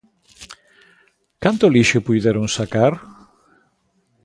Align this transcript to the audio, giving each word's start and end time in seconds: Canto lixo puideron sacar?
Canto 1.43 1.65
lixo 1.75 2.05
puideron 2.07 2.45
sacar? 2.57 2.93